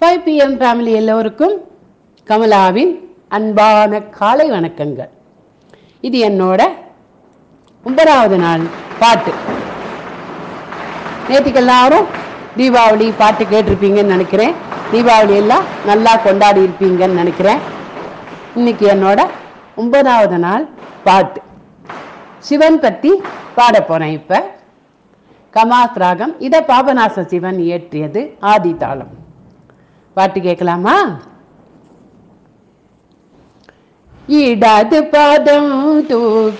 [0.00, 1.54] Five PM family எல்லோருக்கும்
[2.26, 2.92] கமலாவின்
[3.28, 5.08] அன்பான காலை வணக்கங்கள்.
[6.00, 6.60] இது என்னோட
[7.84, 8.62] ஒன்பதாவது நாள்
[8.98, 9.32] பாட்டு.
[11.28, 12.06] நேற்றுக்கு எல்லாரும்
[12.56, 14.54] தீபாவளி பாட்டு கேட்டிருப்பீங்கன்னு நினைக்கிறேன்.
[14.92, 17.60] தீபாவளி எல்லாம் நல்லா கொண்டாடி இருப்பீங்கன்னு நினைக்கிறேன்.
[18.54, 19.20] இன்னைக்கு என்னோட
[19.76, 20.68] ஒன்பதாவது நாள்
[21.04, 21.42] பாட்டு.
[22.38, 23.22] சிவன் பற்றி
[23.54, 24.12] பாட இப்போ.
[24.18, 24.44] இப்ப
[25.54, 29.26] கமாஸ் ராகம் இதை பாபநாச சிவன் இயற்றியது ஆதி தாளம்
[30.18, 30.96] பாட்டு கேட்கலாமா?
[34.26, 36.58] இடது பாதம் தூக்கியாடும்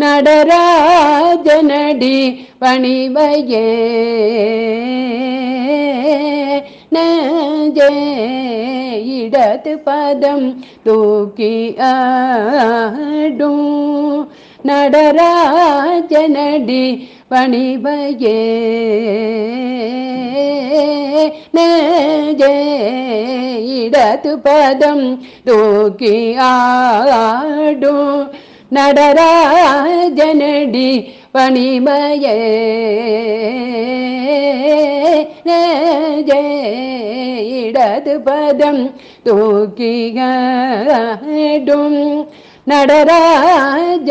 [0.00, 2.18] நடராஜனடி
[2.60, 3.66] பணிவையே
[6.88, 7.90] நெஞ்சே.
[9.20, 13.64] இடது பதம் தூக்கி ஆடும்
[14.66, 16.84] நடராஜனடி
[17.30, 18.40] பணிவையே
[23.76, 25.06] இடது பதம்
[25.44, 26.14] தூக்கி
[26.48, 28.14] ஆடும்
[28.72, 29.30] நடராஜனடி
[31.34, 32.36] பணிமயே
[35.46, 36.42] நெஞ்சே
[37.60, 38.82] இடது பதம்
[39.26, 40.30] தூக்கியாடும்
[42.66, 44.10] நடராஜனடி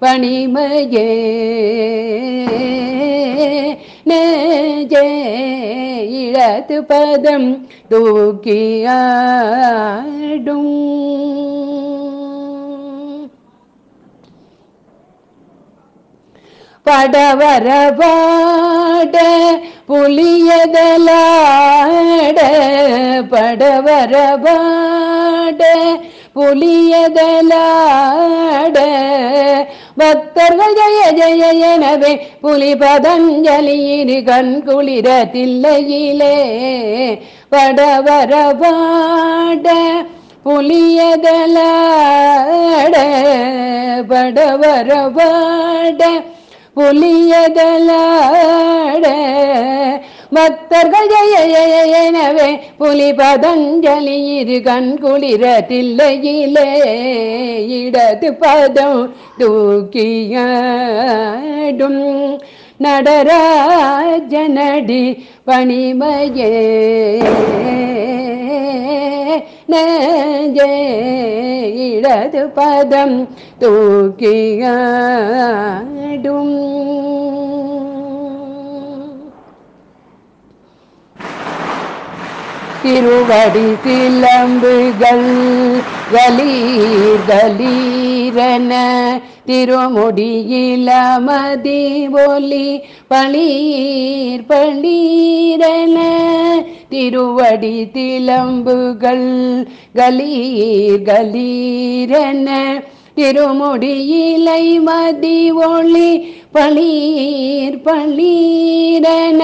[0.00, 1.08] பணிமையே
[6.10, 8.96] இழத்து பதம் தூக்கியாடும்.
[16.84, 19.16] படவரபாட
[19.88, 22.38] புலியதலாட
[23.30, 25.62] படவரபாட
[26.34, 28.76] புலியதலாட
[29.98, 36.34] பக்தர்கள் ஜெய ஜெய எனவே புலி பதஞ்சலியிரு கண் குளிர தில்லையிலே
[37.52, 38.66] படவரபாட
[40.46, 41.64] புலியதலாட
[44.10, 46.02] படவரபாட
[46.76, 47.84] புலியதலாட
[50.34, 56.68] பக்தர்கள் ஜெய எனவே புலி பதஞ்சலி இரு கண் குளிர தில்லையிலே
[57.80, 60.38] இடது பதம் தூக்கியாடும்
[62.82, 66.52] நடராஜனடி பணிமையே.
[69.66, 70.70] நெஞ்சே
[71.88, 73.28] இடது பதம்
[73.60, 74.74] தூக்கியா
[82.82, 85.28] திருவடி திலம்புகள்
[86.12, 88.72] கலீர் கலீரன
[89.48, 90.90] திருமுடியில
[91.20, 91.82] மதி
[92.22, 92.68] ஒலி
[93.08, 95.96] பளீர் பளீரன
[96.90, 99.28] திருவடி திலம்புகள்
[99.94, 102.48] கலீர் கலீரன
[103.18, 106.10] திருமுடியிலை மதி ஒளி
[106.52, 109.42] பளீர் பளீரன